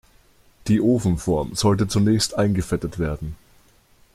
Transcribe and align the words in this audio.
Die 0.67 0.81
Ofenform 0.81 1.53
sollte 1.53 1.87
zunächst 1.87 2.33
eingefettet 2.35 2.97
werden. 2.97 3.35